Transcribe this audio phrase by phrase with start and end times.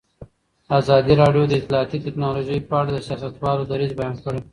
[0.79, 4.41] ازادي راډیو د اطلاعاتی تکنالوژي په اړه د سیاستوالو دریځ بیان کړی.